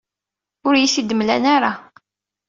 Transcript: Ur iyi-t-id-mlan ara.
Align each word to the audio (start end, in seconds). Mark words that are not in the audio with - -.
Ur 0.67 0.73
iyi-t-id-mlan 0.75 1.43
ara. 1.55 1.71